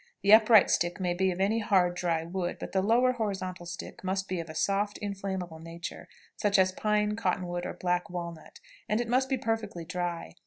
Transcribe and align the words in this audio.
The 0.23 0.33
upright 0.33 0.71
stick 0.71 0.99
may 0.99 1.13
be 1.13 1.29
of 1.29 1.39
any 1.39 1.59
hard, 1.59 1.93
dry 1.93 2.23
wood, 2.23 2.57
but 2.59 2.71
the 2.71 2.81
lower 2.81 3.11
horizontal 3.11 3.67
stick 3.67 4.03
must 4.03 4.27
be 4.27 4.39
of 4.39 4.49
a 4.49 4.55
soft, 4.55 4.97
inflammable 4.97 5.59
nature, 5.59 6.07
such 6.37 6.57
as 6.57 6.71
pine, 6.71 7.15
cottonwood, 7.15 7.67
or 7.67 7.73
black 7.75 8.09
walnut, 8.09 8.59
and 8.89 8.99
it 8.99 9.07
must 9.07 9.29
be 9.29 9.37
perfectly 9.37 9.85
dry. 9.85 10.33